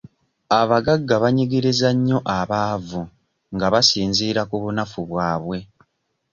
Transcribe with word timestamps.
Abagagga 0.59 1.15
banyigiriza 1.23 1.89
nnyo 1.95 2.19
abaavu 2.39 3.01
nga 3.55 3.67
basinziira 3.73 4.41
ku 4.49 4.55
bunafu 4.63 4.99
bwabwe. 5.09 5.57